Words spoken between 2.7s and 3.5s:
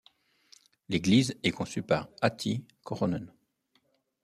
Korhonen.